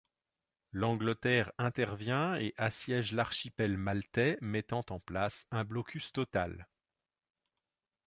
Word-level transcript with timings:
L’Angleterre 0.71 1.51
intervient 1.59 2.33
et 2.33 2.55
assiège 2.57 3.13
l'archipel 3.13 3.77
maltais 3.77 4.35
mettant 4.41 4.81
en 4.89 4.99
place 4.99 5.45
un 5.51 5.63
blocus 5.63 6.11
total. 6.11 6.67